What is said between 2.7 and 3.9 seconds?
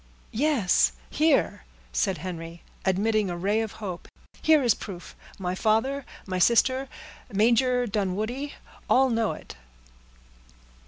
admitting a ray of